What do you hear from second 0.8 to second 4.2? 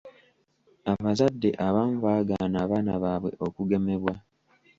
Abazadde abamu baagaana abaana baabwe okugemebwa.